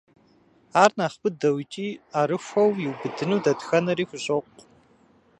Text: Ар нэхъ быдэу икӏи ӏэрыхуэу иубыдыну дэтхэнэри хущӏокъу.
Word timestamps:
Ар 0.81 0.91
нэхъ 0.97 1.17
быдэу 1.21 1.57
икӏи 1.63 1.89
ӏэрыхуэу 2.11 2.71
иубыдыну 2.83 3.43
дэтхэнэри 3.43 4.05
хущӏокъу. 4.09 4.61